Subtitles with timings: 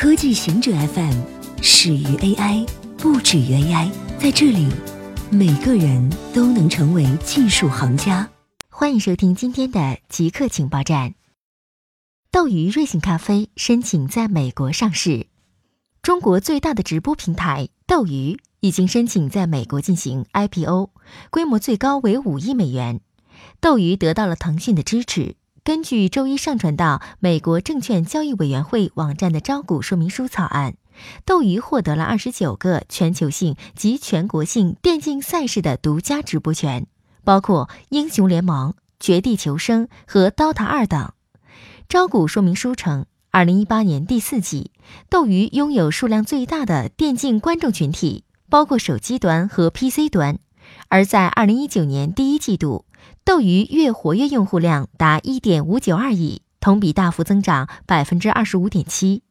[0.00, 1.12] 科技行者 FM
[1.60, 2.66] 始于 AI，
[2.96, 3.90] 不止于 AI。
[4.18, 4.66] 在这里，
[5.30, 8.26] 每个人都能成为技术行家。
[8.70, 11.16] 欢迎收听今天的极客情报站。
[12.30, 15.26] 斗鱼瑞幸咖啡申请在美国上市。
[16.00, 20.92] 中国最大的直播平台斗鱼已经申请在美国进行 IPO，
[21.28, 23.02] 规模最高为五亿美元。
[23.60, 25.36] 斗鱼得到了腾讯的支持。
[25.62, 30.74] 根据周一上传到美国证券交易委员会网站的招股说明书草案，
[31.26, 36.86] 斗鱼获得了二十九个全球性及全国性电竞赛事的独家直播权，
[37.24, 41.12] 包括英雄联盟、绝地求生和 DOTA 二等。
[41.90, 44.70] 招股说明书称，二零一八年第四季，
[45.10, 50.38] 斗鱼拥有数量最大的电竞观众群体，包括手机端和 PC 端，
[50.88, 52.86] 而在二零一九年第一季度。
[53.24, 59.22] 斗鱼月活跃用户量达一点五九二亿，同比大幅增长百分之二十五点七。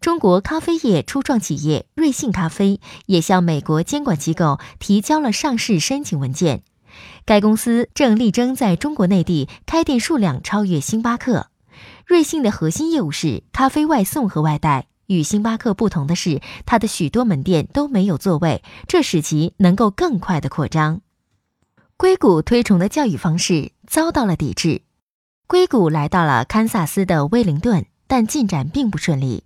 [0.00, 6.62] 中国咖啡业初创企业瑞幸咖啡也向美国监管机构提交了上市申请文件。
[7.24, 11.48] 该公司正力争在中国内地开店数量超越星巴克。
[12.06, 21.00] 瑞幸的核心业务是咖啡外送和外带，与星巴克不同的是，它的许多门店都没有座位，这使其能够更快的扩张。
[22.00, 24.82] 硅谷推崇的教育方式遭到了抵制。
[25.48, 29.42] 硅谷来到了堪萨斯的威灵顿，但进展并不顺利。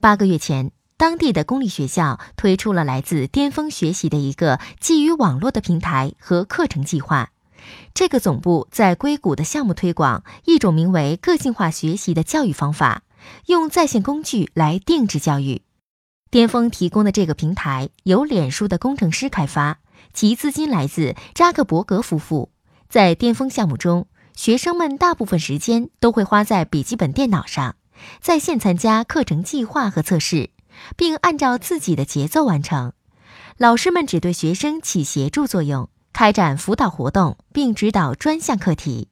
[0.00, 7.32] 八个月前，当地的公立学校推出了来自巅峰学习的一个基于网络的平台和课程计划。
[7.94, 13.02] 这个总部在硅谷的项目推广一种名为个性化学习的教育方法，
[13.46, 15.62] 用在线工具来定制教育。
[16.30, 19.80] 巅峰提供的这个平台由脸书的工程师开发。
[20.12, 22.50] 其资金来自扎克伯格夫妇。
[22.88, 27.76] 在巅峰项目中，学生们大部分时间都会花在笔记本电脑上，
[28.20, 30.50] 在线参加课程计划和测试，
[30.96, 32.92] 并按照自己的节奏完成。
[33.56, 39.08] 老师们只对学生起协助作用，开展辅导活动，并指导专项课题。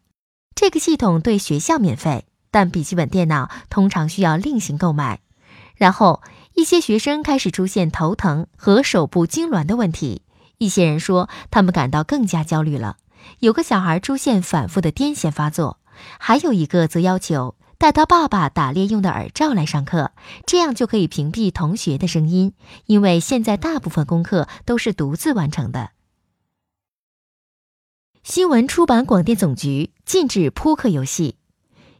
[0.54, 5.20] 这个系统对学校免费，但笔记本电脑通常需要另行购买。
[5.74, 6.22] 然后，
[6.54, 10.22] 一些学生开始出现头疼和手部痉挛的问题。
[10.58, 12.96] 一些人说，他们感到更加焦虑了。
[13.40, 15.80] 有个小孩出现反复的癫痫发作，
[16.18, 20.12] 还有一个则要求带他爸爸打猎用的耳罩来上课，
[20.46, 22.54] 这样就可以屏蔽同学的声音，
[22.86, 25.90] 因为现在大部分功课都是独自完成的。
[28.22, 31.36] 新闻出版广电总局禁止扑克游戏。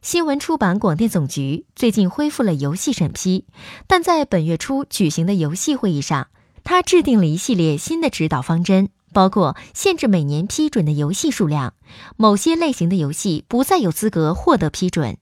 [0.03, 3.45] 新闻出版广电总局最近恢复了游戏审批，
[3.87, 6.29] 但在本月初举行的游戏会议上。
[6.67, 11.75] 他制定了一系列新的指导方针，包括限制每年批准的游戏数量，
[12.17, 15.17] 某些类型的游戏不再有资格获得批准。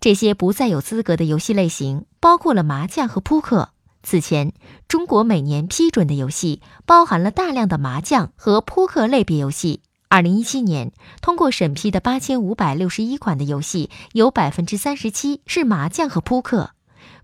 [0.00, 3.68] 这些不再有资格的游戏类型包括了麻将和扑克。
[4.02, 4.54] 此前，
[4.88, 9.82] 中国每年批准的游戏包含了大量的麻将和扑克类别游戏。
[10.08, 16.70] 二零一七年通过审批的八千五百六十一款的游戏，有百分之三十七是麻将和扑克。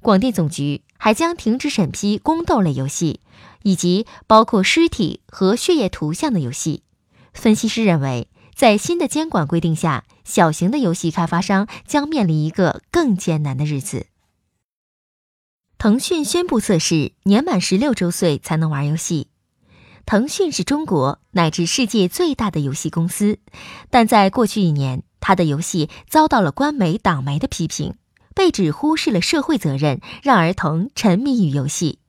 [0.05, 3.19] 广电总局还将停止审批宫斗类游戏。
[3.65, 6.83] 以及包括尸体和血液图像的游戏，
[7.33, 14.07] 分析师认为，在新的监管规定下，小型的游戏开发商将面临一个更艰难的日子。
[15.79, 19.29] 腾讯宣布测试年满十六周岁才能玩游戏。
[20.05, 23.39] 腾讯是中国乃至世界最大的游戏公司，
[23.89, 27.95] 但在过去一年，它的游戏遭到了官媒党媒的批评，
[28.35, 32.01] 被指忽视了社会责任，让儿童沉迷于游戏。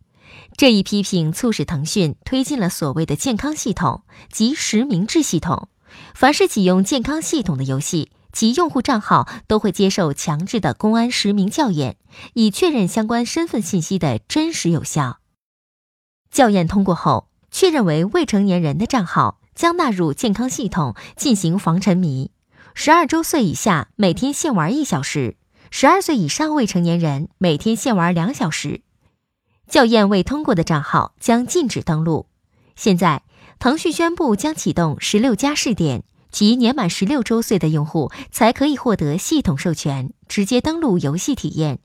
[0.57, 5.69] 这一批评促使腾讯推进了所谓的健康系统及实名制系统。
[6.13, 11.97] 凡是启用健康系统的游戏，其用户账号都会接受强制的公安实名校验，
[12.33, 15.19] 以确认相关身份信息的真实有效。
[16.31, 22.31] 校验通过后，确认为未成年人的账号将纳入健康系统进行防沉迷。
[22.73, 25.37] 十二周岁以下每天限玩一小时，
[25.71, 28.81] 十二岁以上未成年人每天限玩两小时。
[29.67, 32.27] 校验未通过的账号将禁止登录。
[32.75, 33.23] 现在，
[33.57, 41.79] 腾讯宣布将启动十六加试点，即年满十六周岁的用户才可以获得系统授权，直接登录游戏体验。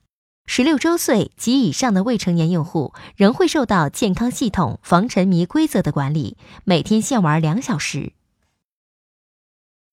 [0.47, 8.13] 十六周岁及以上的未成年用户仍会受到健康系统防沉迷规则的管理，每天限玩两小时。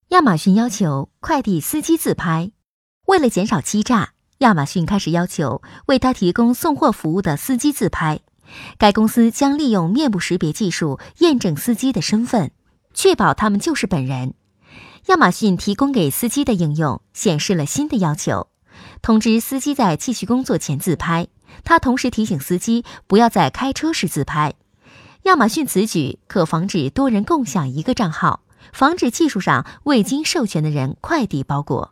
[0.10, 2.52] 亚马逊要求快递司机自拍，
[3.08, 4.12] 为了减少欺诈。
[4.40, 8.20] 亚马逊开始要求为他提供送货服务的司机自拍。
[8.78, 12.52] 该公司将利用面部识别技术验证司机的身份，
[12.94, 14.36] 确保他们就是本人。
[15.08, 18.50] 亚马逊提供给司机的应用显示了新的要求：
[19.02, 21.28] 通知司机在继续工作前自拍，
[21.64, 24.54] 他同时提醒司机不要在开车时自拍。
[25.24, 31.92] 亚马逊此举可防止多人共享一个账号，防止技术上未经授权的人快递包裹。